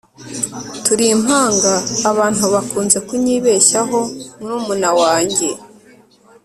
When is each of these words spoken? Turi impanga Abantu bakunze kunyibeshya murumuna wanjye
Turi 0.83 1.05
impanga 1.15 1.73
Abantu 2.11 2.43
bakunze 2.53 2.97
kunyibeshya 3.07 3.79
murumuna 4.39 4.89
wanjye 4.99 5.47